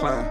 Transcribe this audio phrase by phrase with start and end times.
[0.00, 0.24] Climb.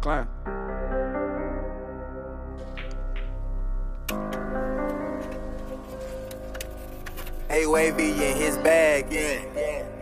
[0.00, 0.28] Climb.
[7.48, 9.95] A wavy in his bag, yeah.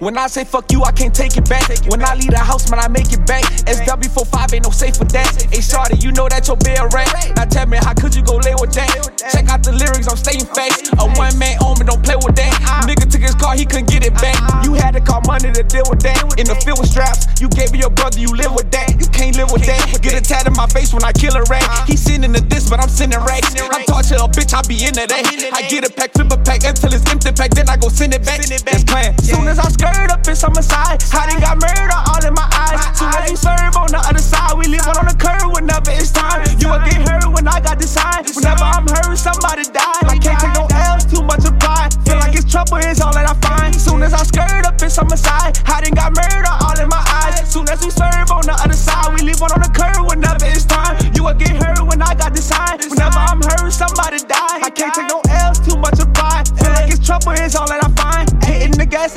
[0.00, 1.68] When I say fuck you, I can't take it back.
[1.92, 3.44] When I leave the house, man, I make it back.
[3.68, 5.28] SW45 ain't no safe for that.
[5.52, 7.12] Hey, shorty, you know that your bill rap.
[7.36, 8.88] Now tell me, how could you go lay with that?
[9.28, 10.88] Check out the lyrics, I'm staying facts.
[10.96, 12.48] A one man me, don't play with that.
[12.88, 14.40] Nigga took his car, he couldn't get it back.
[14.64, 16.16] You had to call money to deal with that.
[16.40, 18.96] In the field with straps, you gave it your brother, you live with that.
[18.96, 20.00] You can't live with that.
[20.00, 21.68] Get a tat in my face when I kill a rat.
[21.84, 23.52] He sending the diss, but I'm sending racks.
[23.52, 25.22] I'm to a bitch, I be into that.
[25.52, 28.16] I get a pack, flip a pack until it's empty pack, then I go send
[28.16, 28.40] it back.
[28.40, 29.12] That's plan.
[29.20, 29.89] Soon as I skirt
[30.30, 31.02] it's on my side.
[31.12, 32.78] I done got murder all in my eyes.
[32.94, 36.14] Soon as you serve on the other side, we live on the curb whenever it's
[36.14, 36.46] time.
[36.62, 38.22] You will get hurt when I got the sign.
[38.38, 40.06] Whenever I'm hurt, somebody die.
[40.06, 41.90] I can't take no L's, too much of pride.
[42.06, 43.74] Feel like it's trouble, it's all that I find.
[43.74, 45.58] Soon as I skirt up, it's on my side.
[45.66, 47.42] I done got murder all in my eyes.
[47.50, 50.64] Soon as we serve on the other side, we live on the curb whenever it's
[50.64, 50.94] time.
[51.18, 52.78] You will get hurt when I got the sign.
[52.86, 54.62] Whenever I'm hurt, somebody die.
[54.62, 55.09] I can't take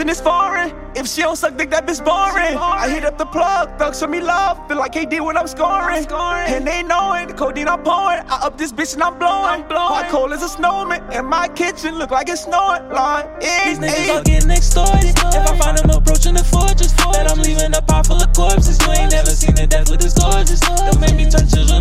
[0.03, 0.69] and it's foreign.
[0.95, 2.57] If she don't suck dick, that bitch boring.
[2.59, 4.59] I hit up the plug, thugs show me love.
[4.67, 6.05] Feel like KD when I'm scoring.
[6.11, 8.19] And they know it, the codeine I'm pouring.
[8.27, 9.63] I up this bitch and I'm blowing.
[9.71, 11.01] Hot cold as a snowman.
[11.13, 12.83] And my kitchen look like it's snowing.
[12.89, 14.13] Like, eh, These niggas eh.
[14.13, 15.15] all getting extorted.
[15.15, 18.77] If I find them approaching the fortress, bet I'm leaving a pot full of corpses.
[18.83, 20.59] You ain't never seen a death with this gorgeous.
[20.59, 21.72] Don't make me turn children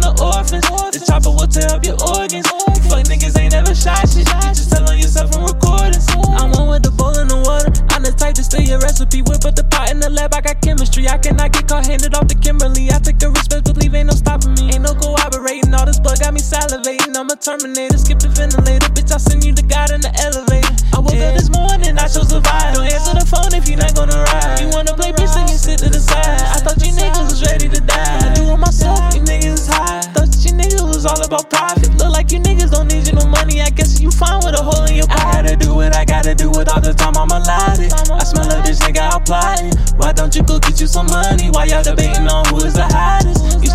[16.02, 17.16] blood got me salivating.
[17.16, 17.96] I'm a terminator.
[17.96, 18.90] Skip the ventilator.
[18.90, 20.68] Bitch, I send you the God in the elevator.
[20.92, 21.96] I woke up this morning.
[21.96, 22.74] I chose to vibe.
[22.74, 24.60] Don't answer the phone if you're not gonna ride.
[24.60, 26.42] You wanna play bitch, then you sit to the side.
[26.52, 28.18] I thought you niggas was ready to die.
[28.18, 28.98] I do it myself.
[29.14, 30.02] You niggas is high.
[30.12, 31.94] Thought you niggas was all about profit.
[31.96, 33.62] Look like you niggas don't need you no money.
[33.62, 35.22] I guess you fine with a hole in your pocket.
[35.22, 37.94] I gotta do what I gotta do with all the time I'm allotted.
[38.10, 39.72] I smell a bitch, nigga, out plotting.
[39.96, 41.48] Why don't you go get you some money?
[41.50, 43.62] Why y'all debating on who is the hottest?
[43.62, 43.70] You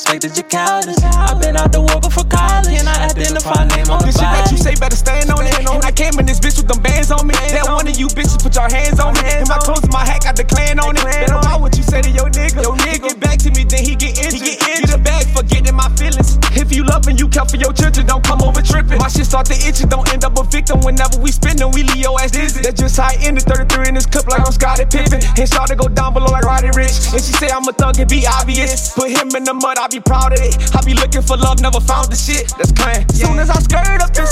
[0.00, 0.96] expected you cowardice.
[1.04, 2.72] i been out the war before college.
[2.72, 5.52] And I identify name on the This shit that you say better stand on it.
[5.60, 7.36] And I came in this bitch with them bands on me.
[7.52, 9.28] That one of you bitches put your hands on me.
[9.28, 11.04] And my clothes and my hat got the clan on it.
[11.04, 12.64] Better about what you say to your nigga.
[12.64, 14.40] Your nigga get back to me, then he get injured.
[14.40, 14.88] He get injured.
[14.88, 16.40] Get a bag for getting my feelings.
[16.56, 17.76] If you loving, you care for your
[19.10, 19.82] shit start to itch.
[19.88, 21.70] Don't end up a victim whenever we spinning.
[21.72, 22.62] We your ass dizzy.
[22.62, 25.20] That's just how I ended 33 in this cup like I'm Scottie Pippen.
[25.36, 27.12] And start to go down below like Roddy Ricch.
[27.12, 28.94] And she say I'm a thug, it be obvious.
[28.94, 30.56] Put him in the mud, I be proud of it.
[30.74, 32.48] I be looking for love, never found the shit.
[32.56, 33.08] That's clan.
[33.10, 34.29] Soon as I skirt up, it's